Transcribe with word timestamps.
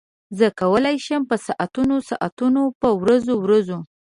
زه 0.37 0.47
کولای 0.61 0.97
شم 1.05 1.21
په 1.29 1.35
ساعتونو 1.45 1.95
ساعتونو 2.09 2.61
په 2.81 2.89
ورځو 3.01 3.33
ورځو. 3.45 3.79